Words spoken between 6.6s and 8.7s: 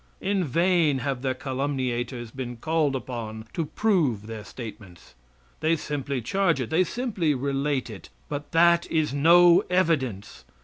they simply relate it, but